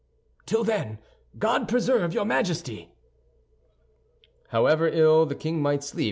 [0.47, 0.97] "Till then,
[1.37, 2.91] God preserve your Majesty!"
[4.47, 5.99] However ill the king might sleep, M.